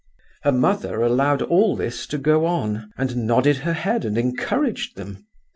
[0.41, 5.27] "Her mother allowed all this to go on, and nodded her head and encouraged them.